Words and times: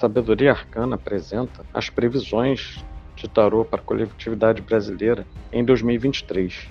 sabedoria 0.00 0.52
arcana 0.52 0.94
apresenta 0.94 1.62
as 1.74 1.90
previsões 1.90 2.82
de 3.14 3.28
tarô 3.28 3.66
para 3.66 3.80
a 3.80 3.84
coletividade 3.84 4.62
brasileira 4.62 5.26
em 5.52 5.62
2023. 5.62 6.68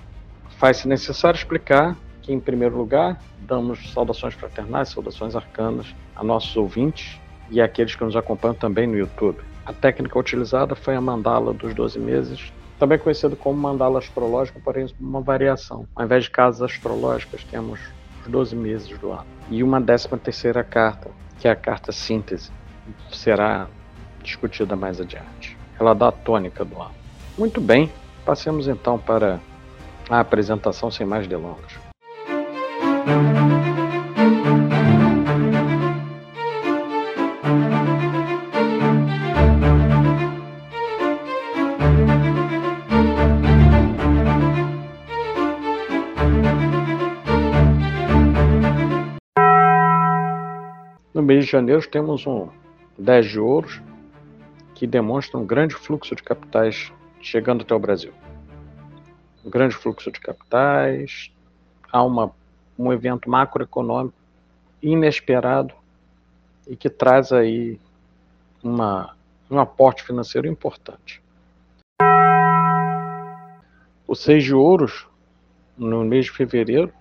Faz-se 0.58 0.88
necessário 0.88 1.38
explicar 1.38 1.96
que, 2.22 2.32
em 2.32 2.40
primeiro 2.40 2.76
lugar, 2.76 3.22
damos 3.38 3.92
saudações 3.92 4.34
fraternais, 4.34 4.88
saudações 4.88 5.36
arcanas 5.36 5.94
a 6.16 6.24
nossos 6.24 6.56
ouvintes 6.56 7.20
e 7.52 7.60
àqueles 7.60 7.94
que 7.94 8.02
nos 8.02 8.16
acompanham 8.16 8.54
também 8.54 8.88
no 8.88 8.98
YouTube. 8.98 9.38
A 9.64 9.72
técnica 9.72 10.18
utilizada 10.18 10.74
foi 10.74 10.96
a 10.96 11.00
mandala 11.00 11.54
dos 11.54 11.72
12 11.72 12.00
meses, 12.00 12.52
também 12.80 12.98
conhecido 12.98 13.36
como 13.36 13.56
mandala 13.56 14.00
astrológica, 14.00 14.60
porém 14.64 14.88
uma 14.98 15.20
variação. 15.20 15.86
Ao 15.94 16.04
invés 16.04 16.24
de 16.24 16.30
casas 16.30 16.62
astrológicas, 16.62 17.44
temos 17.44 17.78
os 18.22 18.26
12 18.26 18.56
meses 18.56 18.98
do 18.98 19.12
ano. 19.12 19.26
E 19.48 19.62
uma 19.62 19.80
décima 19.80 20.18
terceira 20.18 20.64
carta, 20.64 21.12
que 21.38 21.46
é 21.46 21.52
a 21.52 21.56
carta 21.56 21.92
síntese, 21.92 22.50
será 23.10 23.66
discutida 24.22 24.76
mais 24.76 25.00
adiante. 25.00 25.56
Ela 25.78 25.94
dá 25.94 26.08
a 26.08 26.12
tônica 26.12 26.64
do 26.64 26.80
ano. 26.80 26.94
Muito 27.38 27.60
bem, 27.60 27.90
passemos 28.24 28.68
então 28.68 28.98
para 28.98 29.40
a 30.08 30.20
apresentação 30.20 30.90
sem 30.90 31.06
mais 31.06 31.26
delongas. 31.26 31.78
No 51.12 51.22
mês 51.22 51.44
de 51.44 51.50
janeiro 51.50 51.86
temos 51.88 52.26
um 52.26 52.48
10 53.00 53.30
de 53.30 53.40
ouros 53.40 53.80
que 54.74 54.86
demonstra 54.86 55.38
um 55.38 55.46
grande 55.46 55.74
fluxo 55.74 56.14
de 56.14 56.22
capitais 56.22 56.92
chegando 57.20 57.62
até 57.62 57.74
o 57.74 57.78
Brasil. 57.78 58.12
Um 59.44 59.50
grande 59.50 59.74
fluxo 59.74 60.10
de 60.10 60.20
capitais, 60.20 61.32
há 61.90 62.02
uma, 62.02 62.30
um 62.78 62.92
evento 62.92 63.28
macroeconômico 63.28 64.14
inesperado 64.82 65.74
e 66.66 66.76
que 66.76 66.90
traz 66.90 67.32
aí 67.32 67.80
uma, 68.62 69.16
um 69.50 69.58
aporte 69.58 70.02
financeiro 70.02 70.46
importante. 70.46 71.22
O 74.06 74.14
seis 74.14 74.44
de 74.44 74.54
ouros, 74.54 75.06
no 75.76 76.04
mês 76.04 76.26
de 76.26 76.32
fevereiro, 76.32 76.92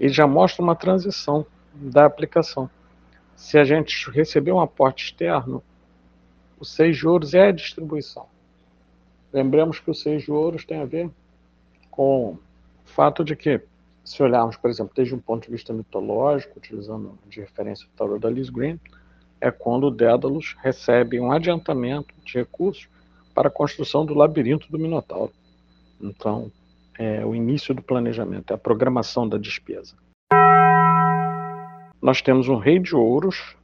ele 0.00 0.12
já 0.12 0.26
mostra 0.26 0.62
uma 0.62 0.74
transição 0.74 1.46
da 1.74 2.04
aplicação 2.06 2.68
se 3.38 3.56
a 3.56 3.62
gente 3.62 4.10
receber 4.10 4.50
um 4.50 4.58
aporte 4.58 5.04
externo, 5.04 5.62
o 6.58 6.64
seis 6.64 6.96
juros 6.96 7.34
é 7.34 7.46
a 7.46 7.52
distribuição. 7.52 8.26
Lembremos 9.32 9.78
que 9.78 9.88
o 9.88 9.94
seis 9.94 10.24
juros 10.24 10.64
tem 10.64 10.80
a 10.80 10.84
ver 10.84 11.08
com 11.88 12.30
o 12.32 12.38
fato 12.84 13.22
de 13.22 13.36
que, 13.36 13.62
se 14.04 14.20
olharmos, 14.24 14.56
por 14.56 14.68
exemplo, 14.68 14.92
desde 14.94 15.14
um 15.14 15.20
ponto 15.20 15.44
de 15.44 15.52
vista 15.52 15.72
mitológico, 15.72 16.58
utilizando 16.58 17.16
de 17.28 17.40
referência 17.40 17.86
o 17.86 17.96
tarot 17.96 18.18
da 18.18 18.28
Liz 18.28 18.50
Green, 18.50 18.78
é 19.40 19.52
quando 19.52 19.88
Dédalus 19.88 20.56
recebe 20.60 21.20
um 21.20 21.30
adiantamento 21.30 22.12
de 22.24 22.38
recursos 22.38 22.88
para 23.32 23.46
a 23.46 23.52
construção 23.52 24.04
do 24.04 24.14
labirinto 24.14 24.68
do 24.68 24.80
Minotauro. 24.80 25.32
Então, 26.00 26.50
é 26.98 27.24
o 27.24 27.36
início 27.36 27.72
do 27.72 27.82
planejamento, 27.82 28.50
é 28.50 28.54
a 28.54 28.58
programação 28.58 29.28
da 29.28 29.38
despesa 29.38 29.94
nós 32.00 32.22
temos 32.22 32.48
um 32.48 32.56
rei 32.56 32.78
de 32.78 32.94
ouros, 32.94 33.56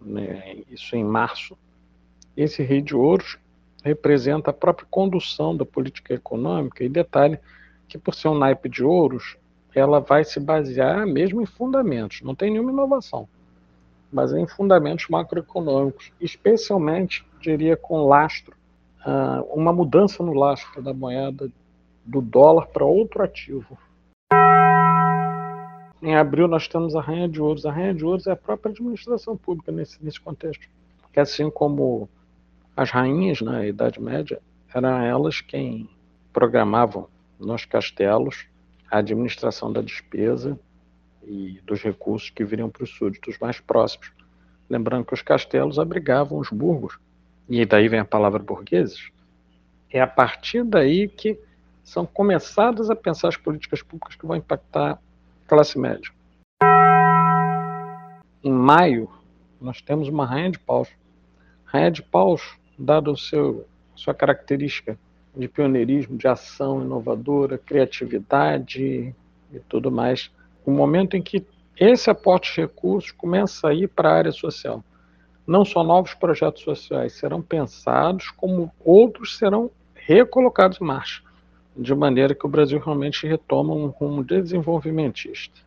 né, 0.00 0.56
isso 0.70 0.96
em 0.96 1.04
março. 1.04 1.56
Esse 2.36 2.62
rei 2.62 2.80
de 2.80 2.94
ouros 2.94 3.38
representa 3.82 4.50
a 4.50 4.54
própria 4.54 4.86
condução 4.90 5.56
da 5.56 5.64
política 5.64 6.14
econômica. 6.14 6.84
E 6.84 6.88
detalhe 6.88 7.38
que 7.88 7.96
por 7.96 8.14
ser 8.14 8.28
um 8.28 8.38
naipe 8.38 8.68
de 8.68 8.84
ouros, 8.84 9.36
ela 9.74 10.00
vai 10.00 10.24
se 10.24 10.38
basear 10.38 11.06
mesmo 11.06 11.40
em 11.40 11.46
fundamentos, 11.46 12.20
não 12.22 12.34
tem 12.34 12.50
nenhuma 12.50 12.72
inovação, 12.72 13.28
mas 14.12 14.32
em 14.32 14.46
fundamentos 14.46 15.08
macroeconômicos, 15.08 16.12
especialmente, 16.20 17.24
diria, 17.40 17.76
com 17.76 18.06
lastro, 18.06 18.54
ah, 19.04 19.42
uma 19.50 19.72
mudança 19.72 20.22
no 20.22 20.34
lastro 20.34 20.82
da 20.82 20.92
moeda 20.92 21.50
do 22.04 22.20
dólar 22.20 22.66
para 22.66 22.84
outro 22.84 23.22
ativo, 23.22 23.78
em 26.02 26.14
abril 26.16 26.46
nós 26.46 26.68
temos 26.68 26.94
a 26.94 27.00
Rainha 27.00 27.28
de 27.28 27.40
Ouros. 27.40 27.66
A 27.66 27.72
Rainha 27.72 27.94
de 27.94 28.04
Ouros 28.04 28.26
é 28.26 28.32
a 28.32 28.36
própria 28.36 28.70
administração 28.70 29.36
pública 29.36 29.72
nesse, 29.72 30.02
nesse 30.02 30.20
contexto. 30.20 30.68
Que 31.12 31.20
assim 31.20 31.50
como 31.50 32.08
as 32.76 32.90
rainhas 32.90 33.40
na 33.40 33.66
Idade 33.66 34.00
Média, 34.00 34.40
eram 34.72 35.00
elas 35.00 35.40
quem 35.40 35.88
programavam 36.32 37.08
nos 37.38 37.64
castelos 37.64 38.46
a 38.90 38.98
administração 38.98 39.72
da 39.72 39.82
despesa 39.82 40.58
e 41.26 41.60
dos 41.66 41.82
recursos 41.82 42.30
que 42.30 42.44
viriam 42.44 42.70
para 42.70 42.84
os 42.84 42.90
súditos 42.90 43.38
mais 43.38 43.60
próximos. 43.60 44.12
Lembrando 44.70 45.04
que 45.04 45.14
os 45.14 45.22
castelos 45.22 45.78
abrigavam 45.78 46.38
os 46.38 46.50
burgos, 46.50 46.98
e 47.48 47.64
daí 47.66 47.88
vem 47.88 48.00
a 48.00 48.04
palavra 48.04 48.38
burgueses. 48.38 49.10
É 49.90 50.00
a 50.00 50.06
partir 50.06 50.62
daí 50.62 51.08
que 51.08 51.38
são 51.82 52.06
começadas 52.06 52.90
a 52.90 52.96
pensar 52.96 53.28
as 53.28 53.36
políticas 53.36 53.82
públicas 53.82 54.14
que 54.14 54.26
vão 54.26 54.36
impactar 54.36 55.00
classe 55.48 55.78
média. 55.78 56.12
Em 58.44 58.52
maio, 58.52 59.08
nós 59.58 59.80
temos 59.80 60.06
uma 60.08 60.26
rainha 60.26 60.50
de 60.50 60.58
paus. 60.58 60.88
Rainha 61.64 61.90
de 61.90 62.02
paus, 62.02 62.42
dado 62.78 63.16
seu 63.16 63.66
sua 63.96 64.14
característica 64.14 64.96
de 65.34 65.48
pioneirismo, 65.48 66.16
de 66.16 66.28
ação 66.28 66.82
inovadora, 66.82 67.58
criatividade 67.58 69.12
e 69.52 69.58
tudo 69.68 69.90
mais, 69.90 70.30
o 70.64 70.70
momento 70.70 71.16
em 71.16 71.22
que 71.22 71.44
esse 71.76 72.08
aporte 72.08 72.54
de 72.54 72.60
recursos 72.60 73.10
começa 73.10 73.68
a 73.68 73.74
ir 73.74 73.88
para 73.88 74.10
a 74.10 74.14
área 74.14 74.32
social. 74.32 74.84
Não 75.44 75.64
só 75.64 75.82
novos 75.82 76.14
projetos 76.14 76.62
sociais 76.62 77.14
serão 77.14 77.42
pensados, 77.42 78.30
como 78.30 78.70
outros 78.84 79.36
serão 79.36 79.70
recolocados 79.94 80.80
em 80.80 80.84
marcha 80.84 81.27
de 81.78 81.94
maneira 81.94 82.34
que 82.34 82.44
o 82.44 82.48
Brasil 82.48 82.80
realmente 82.80 83.26
retoma 83.26 83.72
um 83.72 83.86
rumo 83.86 84.24
desenvolvimentista. 84.24 85.60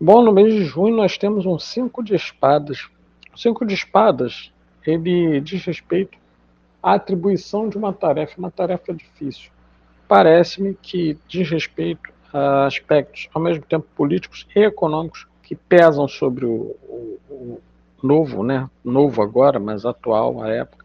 Bom, 0.00 0.20
no 0.22 0.32
mês 0.32 0.52
de 0.52 0.64
junho 0.64 0.96
nós 0.96 1.16
temos 1.16 1.46
um 1.46 1.56
cinco 1.56 2.02
de 2.02 2.16
espadas. 2.16 2.90
O 3.32 3.38
cinco 3.38 3.64
de 3.64 3.74
espadas, 3.74 4.52
ele 4.84 5.40
diz 5.40 5.64
respeito 5.64 6.18
à 6.82 6.94
atribuição 6.94 7.68
de 7.68 7.78
uma 7.78 7.92
tarefa, 7.92 8.36
uma 8.36 8.50
tarefa 8.50 8.92
difícil. 8.92 9.52
Parece-me 10.08 10.74
que 10.74 11.16
diz 11.28 11.48
respeito 11.48 12.10
a 12.32 12.66
aspectos, 12.66 13.28
ao 13.32 13.40
mesmo 13.40 13.64
tempo, 13.64 13.86
políticos 13.94 14.48
e 14.56 14.58
econômicos 14.58 15.28
que 15.44 15.54
pesam 15.54 16.08
sobre 16.08 16.44
o, 16.44 16.76
o, 16.82 17.18
o 17.30 17.60
novo, 18.02 18.42
né, 18.42 18.68
novo 18.84 19.22
agora, 19.22 19.60
mas 19.60 19.86
atual 19.86 20.42
à 20.42 20.48
época, 20.48 20.84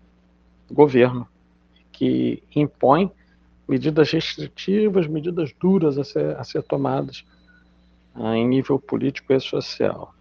governo 0.72 1.28
que 1.98 2.44
impõe 2.56 3.12
medidas 3.68 4.12
restritivas, 4.12 5.08
medidas 5.08 5.52
duras 5.60 5.98
a 5.98 6.04
ser, 6.04 6.38
a 6.38 6.44
ser 6.44 6.62
tomadas 6.62 7.26
ah, 8.14 8.38
em 8.38 8.48
nível 8.48 8.80
político 8.80 9.34
e 9.34 9.40
social. 9.40 10.14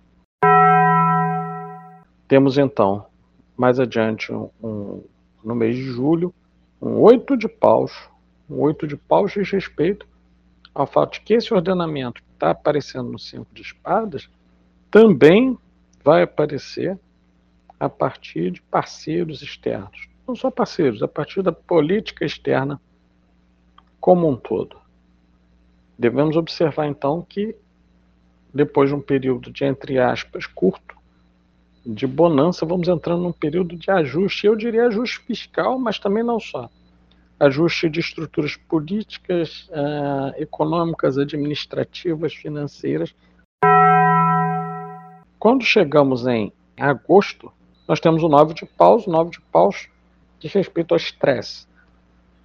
Temos 2.27 2.57
então, 2.57 3.07
mais 3.57 3.79
adiante, 3.79 4.33
um, 4.33 5.05
no 5.45 5.55
mês 5.55 5.77
de 5.77 5.83
julho, 5.83 6.35
um 6.81 6.99
oito 7.01 7.37
de 7.37 7.47
paus, 7.47 7.93
um 8.49 8.59
oito 8.63 8.87
de 8.87 8.97
paus 8.97 9.33
diz 9.33 9.51
respeito 9.51 10.09
ao 10.75 10.87
fato 10.87 11.15
de 11.15 11.21
que 11.21 11.35
esse 11.35 11.53
ordenamento 11.53 12.23
que 12.23 12.33
está 12.33 12.51
aparecendo 12.51 13.11
no 13.11 13.19
cinco 13.19 13.47
de 13.53 13.61
espadas 13.61 14.31
também 14.91 15.59
vai 16.03 16.23
aparecer 16.23 16.99
a 17.79 17.89
partir 17.89 18.51
de 18.51 18.63
parceiros 18.63 19.43
externos 19.43 20.09
não 20.27 20.35
só 20.35 20.51
parceiros, 20.51 21.03
a 21.03 21.09
partir 21.09 21.43
da 21.43 21.53
política 21.53 22.25
externa 22.25 22.81
como 24.01 24.29
um 24.29 24.37
todo. 24.37 24.77
Devemos 25.99 26.37
observar, 26.37 26.87
então, 26.87 27.25
que 27.29 27.57
depois 28.53 28.89
de 28.89 28.95
um 28.95 29.01
período 29.01 29.51
de, 29.51 29.65
entre 29.65 29.99
aspas, 29.99 30.47
curto, 30.47 30.97
de 31.85 32.07
bonança, 32.07 32.67
vamos 32.67 32.89
entrando 32.89 33.23
num 33.23 33.33
período 33.33 33.77
de 33.77 33.91
ajuste, 33.91 34.47
eu 34.47 34.57
diria 34.57 34.87
ajuste 34.87 35.21
fiscal, 35.21 35.79
mas 35.79 35.99
também 35.99 36.23
não 36.23 36.41
só. 36.41 36.69
Ajuste 37.39 37.89
de 37.89 38.01
estruturas 38.01 38.57
políticas, 38.57 39.69
uh, 39.69 40.35
econômicas, 40.37 41.17
administrativas, 41.19 42.35
financeiras. 42.35 43.15
Quando 45.39 45.65
chegamos 45.65 46.27
em 46.27 46.53
agosto, 46.77 47.53
nós 47.87 48.01
temos 48.01 48.23
o 48.23 48.29
9 48.29 48.55
de 48.55 48.67
paus, 48.67 49.07
o 49.07 49.11
9 49.11 49.31
de 49.31 49.41
paus 49.41 49.89
diz 50.47 50.55
respeito 50.55 50.95
ao 50.95 50.97
estresse. 50.97 51.67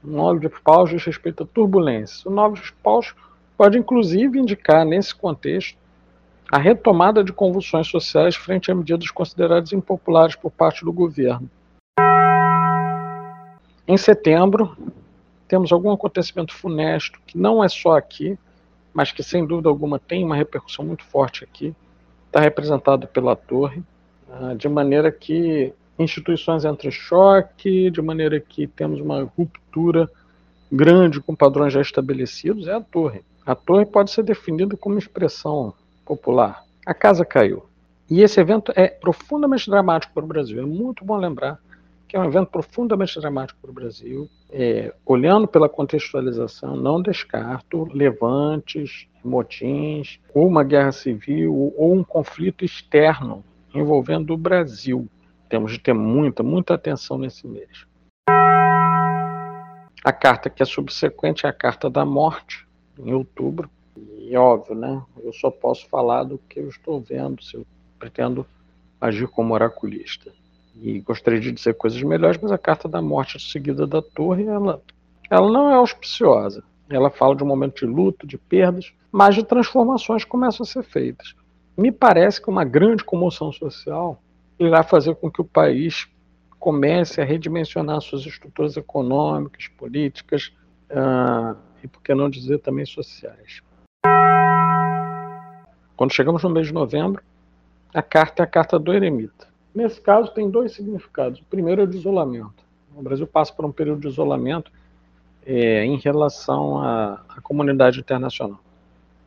O 0.03 0.07
9 0.07 0.48
de 0.48 0.50
paus 0.62 0.89
diz 0.89 1.03
respeito 1.06 1.44
à 1.44 1.45
turbulência. 1.45 2.30
O 2.30 2.33
9 2.33 2.59
de 2.59 2.74
paus 2.74 3.13
pode, 3.56 3.77
inclusive, 3.77 4.39
indicar, 4.39 4.83
nesse 4.83 5.13
contexto, 5.13 5.77
a 6.51 6.57
retomada 6.57 7.24
de 7.24 7.31
convulsões 7.31 7.88
sociais 7.88 8.36
frente 8.36 8.71
a 8.71 8.75
medidas 8.75 9.09
consideradas 9.12 9.71
impopulares 9.71 10.36
por 10.36 10.51
parte 10.51 10.83
do 10.83 10.92
governo. 10.92 11.50
Em 13.88 13.98
setembro, 13.98 14.75
temos 15.48 15.71
algum 15.71 15.92
acontecimento 15.92 16.53
funesto 16.53 17.19
que 17.25 17.38
não 17.38 17.63
é 17.63 17.69
só 17.69 17.98
aqui, 17.98 18.38
mas 18.94 19.12
que 19.12 19.24
sem 19.24 19.45
dúvida 19.45 19.69
alguma 19.69 20.00
tem 20.00 20.24
uma 20.24 20.36
repercussão 20.36 20.83
muito 20.83 21.06
forte 21.06 21.44
aqui. 21.44 21.75
Está 22.27 22.39
representado 22.39 23.07
pela 23.07 23.36
torre, 23.36 23.83
ah, 24.30 24.53
de 24.53 24.68
maneira 24.68 25.12
que 25.12 25.74
instituições 26.03 26.65
entram 26.65 26.89
em 26.89 26.92
choque, 26.92 27.89
de 27.89 28.01
maneira 28.01 28.39
que 28.39 28.68
temos 28.68 29.00
uma 29.00 29.24
ruptura 29.38 30.09
grande 30.71 31.19
com 31.19 31.36
padrões 31.36 31.74
já 31.74 31.81
estabelecidos, 31.81 32.68
é 32.68 32.74
a 32.74 32.81
torre. 32.81 33.21
A 33.45 33.56
torre 33.56 33.86
pode 33.86 34.12
ser 34.12 34.24
definida 34.24 34.77
como 34.77 34.98
expressão 34.98 35.74
popular. 36.06 36.63
A 36.86 36.94
casa 36.94 37.25
caiu. 37.25 37.65
E 38.09 38.21
esse 38.21 38.39
evento 38.39 38.71
é 38.75 38.88
profundamente 38.88 39.69
dramático 39.69 40.13
para 40.13 40.24
o 40.24 40.27
Brasil. 40.27 40.62
É 40.62 40.65
muito 40.65 41.03
bom 41.03 41.18
lembrar 41.18 41.59
que 42.07 42.18
é 42.18 42.19
um 42.19 42.25
evento 42.25 42.50
profundamente 42.50 43.18
dramático 43.21 43.57
para 43.62 43.71
o 43.71 43.74
Brasil. 43.74 44.30
É, 44.51 44.94
olhando 45.06 45.48
pela 45.48 45.69
contextualização, 45.69 46.75
não 46.75 47.01
descarto 47.01 47.88
levantes, 47.94 49.07
motins, 49.24 50.19
ou 50.33 50.45
uma 50.45 50.62
guerra 50.62 50.92
civil, 50.92 51.74
ou 51.77 51.94
um 51.94 52.03
conflito 52.03 52.65
externo 52.65 53.45
envolvendo 53.74 54.33
o 54.33 54.38
Brasil. 54.38 55.07
Temos 55.51 55.74
de 55.74 55.80
ter 55.80 55.92
muita, 55.92 56.42
muita 56.42 56.75
atenção 56.75 57.18
nesse 57.18 57.45
mês. 57.45 57.86
A 60.01 60.13
carta 60.13 60.50
que 60.50 60.63
é 60.63 60.65
subsequente 60.65 61.45
é 61.45 61.50
a 61.50 61.53
carta 61.53 61.89
da 61.89 62.06
morte, 62.06 62.65
em 62.98 63.13
outubro. 63.13 63.69
E 64.18 64.33
óbvio, 64.38 64.75
né? 64.75 65.03
Eu 65.21 65.33
só 65.33 65.51
posso 65.51 65.89
falar 65.89 66.24
do 66.24 66.38
que 66.38 66.62
eu 66.62 66.69
estou 66.69 67.01
vendo, 67.01 67.44
se 67.44 67.57
eu 67.57 67.68
pretendo 68.00 68.45
agir 69.01 69.27
como 69.27 69.53
oraculista 69.53 70.31
e 70.81 71.01
gostaria 71.01 71.42
de 71.42 71.51
dizer 71.51 71.74
coisas 71.74 72.01
melhores, 72.01 72.39
mas 72.42 72.53
a 72.53 72.57
carta 72.57 72.88
da 72.88 73.01
morte 73.01 73.38
seguida 73.38 73.86
da 73.86 74.01
torre, 74.01 74.45
ela, 74.45 74.81
ela 75.30 75.51
não 75.51 75.69
é 75.69 75.74
auspiciosa. 75.75 76.63
Ela 76.89 77.09
fala 77.09 77.36
de 77.36 77.44
um 77.44 77.48
momento 77.48 77.86
de 77.86 77.86
luto, 77.86 78.25
de 78.25 78.38
perdas, 78.38 78.94
mas 79.12 79.36
de 79.36 79.44
transformações 79.44 80.24
que 80.24 80.30
começam 80.30 80.63
a 80.63 80.68
ser 80.68 80.83
feitas. 80.83 81.36
Me 81.77 81.92
parece 81.92 82.42
que 82.42 82.50
uma 82.50 82.63
grande 82.63 83.03
comoção 83.03 83.51
social 83.51 84.21
irá 84.65 84.83
fazer 84.83 85.15
com 85.15 85.29
que 85.29 85.41
o 85.41 85.45
país 85.45 86.07
comece 86.59 87.19
a 87.19 87.25
redimensionar 87.25 88.01
suas 88.01 88.25
estruturas 88.25 88.77
econômicas, 88.77 89.67
políticas 89.69 90.53
uh, 90.91 91.57
e, 91.83 91.87
por 91.87 92.01
que 92.03 92.13
não 92.13 92.29
dizer, 92.29 92.59
também 92.59 92.85
sociais. 92.85 93.61
Quando 95.95 96.13
chegamos 96.13 96.43
no 96.43 96.49
mês 96.49 96.67
de 96.67 96.73
novembro, 96.73 97.23
a 97.93 98.01
carta 98.01 98.43
é 98.43 98.45
a 98.45 98.47
carta 98.47 98.77
do 98.77 98.93
eremita. 98.93 99.47
Nesse 99.73 99.99
caso, 99.99 100.31
tem 100.33 100.49
dois 100.49 100.73
significados. 100.73 101.39
O 101.39 101.45
primeiro 101.45 101.81
é 101.81 101.83
o 101.83 101.87
de 101.87 101.97
isolamento. 101.97 102.63
O 102.95 103.01
Brasil 103.01 103.25
passa 103.25 103.53
por 103.53 103.65
um 103.65 103.71
período 103.71 104.01
de 104.01 104.07
isolamento 104.07 104.71
é, 105.45 105.83
em 105.85 105.97
relação 105.97 106.77
à, 106.79 107.21
à, 107.29 107.41
comunidade 107.41 107.99
internacional. 107.99 108.59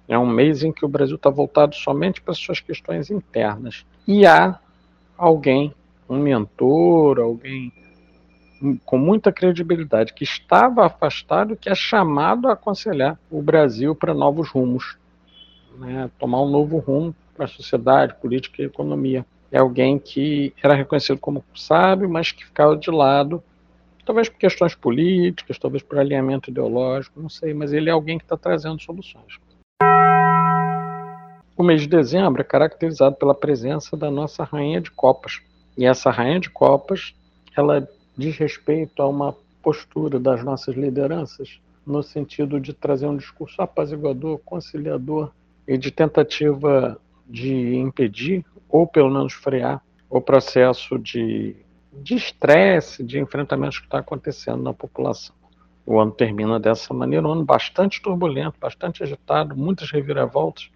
É 0.07 0.19
um 0.19 0.27
mês 0.27 0.63
em 0.63 0.71
que 0.71 0.85
o 0.85 0.89
Brasil 0.89 1.17
está 1.17 1.31
voltado 1.31 1.75
somente 1.75 2.21
para 2.21 2.33
as 2.33 2.39
suas 2.39 2.61
questões 2.61 3.11
internas. 3.11 3.87
E 4.07 4.27
há 4.27 4.61
alguém, 5.17 5.73
um 6.09 6.19
mentor, 6.19 7.19
alguém 7.19 7.73
com 8.85 8.97
muita 8.97 9.33
credibilidade, 9.33 10.15
que 10.15 10.25
estava 10.25 10.87
afastado, 10.87 11.57
que 11.57 11.69
é 11.69 11.75
chamado 11.75 12.49
a 12.49 12.53
aconselhar 12.53 13.19
o 13.31 13.43
Brasil 13.43 13.95
para 13.95 14.15
novos 14.15 14.49
rumos, 14.49 14.97
né, 15.79 16.11
tomar 16.19 16.41
um 16.43 16.49
novo 16.49 16.79
rumo 16.79 17.15
para 17.35 17.45
a 17.45 17.49
sociedade, 17.49 18.15
política 18.15 18.63
e 18.63 18.67
economia 18.67 19.27
é 19.55 19.59
alguém 19.59 20.01
que 20.01 20.53
era 20.61 20.75
reconhecido 20.75 21.17
como 21.17 21.45
sábio, 21.55 22.11
mas 22.11 22.33
que 22.33 22.45
ficava 22.45 22.77
de 22.77 22.91
lado, 22.91 23.41
talvez 24.05 24.29
por 24.29 24.37
questões 24.37 24.75
políticas, 24.75 25.59
talvez 25.61 25.81
por 25.81 25.97
alinhamento 25.97 26.51
ideológico, 26.51 27.21
não 27.21 27.29
sei, 27.29 27.55
mas 27.55 27.73
ele 27.73 27.89
é 27.89 27.93
alguém 27.93 28.19
que 28.19 28.25
está 28.25 28.37
trazendo 28.37 28.83
soluções. 28.83 29.39
O 31.57 31.63
mês 31.63 31.83
de 31.83 31.89
dezembro 31.89 32.41
é 32.41 32.45
caracterizado 32.45 33.17
pela 33.17 33.35
presença 33.35 33.97
da 33.97 34.11
nossa 34.11 34.45
rainha 34.45 34.81
de 34.81 34.91
copas. 34.91 35.41
E 35.77 35.85
essa 35.85 36.11
rainha 36.11 36.41
de 36.41 36.51
copas, 36.51 37.15
ela 37.57 37.89
diz 38.17 38.37
respeito 38.37 39.03
a 39.03 39.09
uma 39.09 39.35
postura 39.63 40.19
das 40.19 40.43
nossas 40.45 40.75
lideranças 40.75 41.61
no 41.87 42.03
sentido 42.03 42.59
de 42.59 42.73
trazer 42.73 43.07
um 43.07 43.17
discurso 43.17 43.61
apaziguador, 43.61 44.39
conciliador 44.39 45.31
e 45.67 45.77
de 45.77 45.91
tentativa 45.91 46.99
de 47.27 47.77
impedir 47.77 48.45
ou 48.69 48.87
pelo 48.87 49.11
menos 49.11 49.33
frear 49.33 49.83
o 50.11 50.21
processo 50.21 50.99
de 50.99 51.57
de 52.03 52.15
estresse, 52.15 53.05
de 53.05 53.19
enfrentamentos 53.19 53.79
que 53.79 53.85
está 53.85 53.99
acontecendo 53.99 54.63
na 54.63 54.73
população. 54.73 55.35
O 55.87 56.01
ano 56.01 56.11
termina 56.11 56.59
dessa 56.59 56.95
maneira, 56.95 57.27
um 57.27 57.33
ano 57.33 57.45
bastante 57.45 58.01
turbulento, 58.01 58.59
bastante 58.59 59.03
agitado, 59.03 59.57
muitas 59.57 59.91
reviravoltas. 59.91 60.71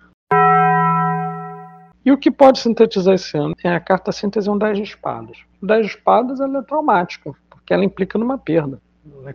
E 2.08 2.10
o 2.10 2.16
que 2.16 2.31
pode 2.31 2.58
sintetizar 2.58 3.16
esse 3.16 3.37
ano 3.37 3.55
é 3.62 3.69
a 3.69 3.78
carta 3.78 4.10
síntese 4.12 4.49
10 4.49 4.78
de 4.78 4.82
espadas. 4.82 5.37
O 5.60 5.66
10 5.66 5.87
de 5.87 5.93
espadas 5.93 6.40
é 6.40 6.62
traumática, 6.62 7.32
porque 7.50 7.75
ela 7.75 7.84
implica 7.84 8.19
numa 8.19 8.38
perda. 8.38 8.81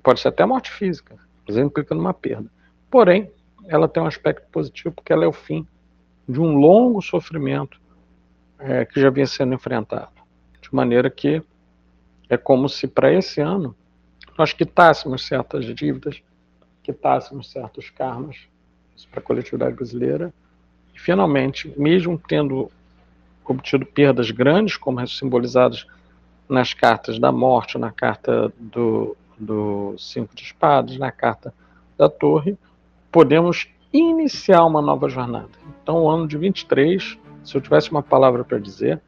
Pode 0.01 0.19
ser 0.19 0.29
até 0.29 0.43
morte 0.43 0.71
física, 0.71 1.15
mas 1.45 1.55
ela 1.55 1.67
implica 1.67 1.93
numa 1.93 2.15
perda. 2.15 2.49
Porém, 2.89 3.29
ela 3.67 3.87
tem 3.87 4.01
um 4.01 4.07
aspecto 4.07 4.47
positivo, 4.51 4.91
porque 4.91 5.13
ela 5.13 5.23
é 5.23 5.27
o 5.27 5.31
fim 5.31 5.67
de 6.27 6.41
um 6.41 6.55
longo 6.57 6.99
sofrimento 6.99 7.79
é, 8.57 8.85
que 8.85 8.99
já 8.99 9.11
vinha 9.11 9.27
sendo 9.27 9.53
enfrentado. 9.53 10.09
De 10.59 10.73
maneira 10.73 11.11
que 11.11 11.43
é 12.27 12.37
como 12.37 12.67
se 12.67 12.87
para 12.87 13.13
esse 13.13 13.39
ano 13.39 13.75
nós 14.35 14.51
quitássemos 14.51 15.27
certas 15.27 15.63
dívidas, 15.75 16.23
quitássemos 16.81 17.51
certos 17.51 17.91
karmas 17.91 18.47
para 19.11 19.19
a 19.19 19.23
coletividade 19.23 19.75
brasileira 19.75 20.33
e 20.93 20.99
finalmente, 20.99 21.73
mesmo 21.77 22.21
tendo 22.27 22.71
obtido 23.45 23.85
perdas 23.85 24.31
grandes, 24.31 24.77
como 24.77 25.05
simbolizadas 25.07 25.85
nas 26.47 26.73
cartas 26.73 27.19
da 27.19 27.31
morte, 27.31 27.77
na 27.77 27.91
carta 27.91 28.51
do, 28.57 29.17
do 29.37 29.95
cinco 29.97 30.35
de 30.35 30.43
espadas, 30.43 30.97
na 30.97 31.11
carta 31.11 31.53
da 31.97 32.09
torre, 32.09 32.57
podemos 33.11 33.67
iniciar 33.91 34.65
uma 34.65 34.81
nova 34.81 35.09
jornada. 35.09 35.49
Então, 35.81 36.03
o 36.03 36.09
ano 36.09 36.27
de 36.27 36.37
23 36.37 37.17
se 37.43 37.55
eu 37.55 37.61
tivesse 37.61 37.91
uma 37.91 38.01
palavra 38.01 38.43
para 38.43 38.57
dizer, 38.57 39.01